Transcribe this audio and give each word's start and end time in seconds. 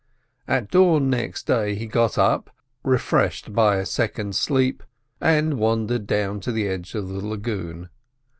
At 0.47 0.71
dawn 0.71 1.11
next 1.11 1.45
day 1.45 1.75
he 1.75 1.85
got 1.85 2.17
up, 2.17 2.49
refreshed 2.83 3.53
by 3.53 3.75
a 3.75 3.85
second 3.85 4.35
sleep, 4.35 4.81
and 5.21 5.59
wandered 5.59 6.07
down 6.07 6.39
to 6.39 6.51
the 6.51 6.67
edge 6.67 6.95
of 6.95 7.07
the 7.07 7.23
lagoon. 7.23 7.87